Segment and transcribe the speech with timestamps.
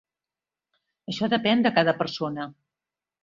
[1.11, 2.47] Això depèn de cada persona.